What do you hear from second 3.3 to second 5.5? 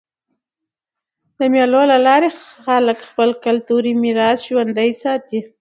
کلتوري میراث ژوندى ساتي.